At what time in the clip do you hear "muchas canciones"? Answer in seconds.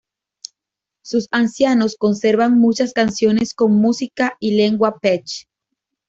2.57-3.53